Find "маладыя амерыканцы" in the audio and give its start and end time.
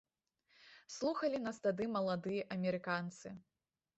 1.97-3.27